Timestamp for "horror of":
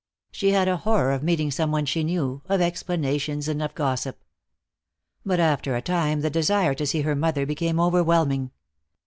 0.77-1.21